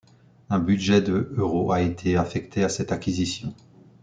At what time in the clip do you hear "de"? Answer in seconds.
1.03-1.31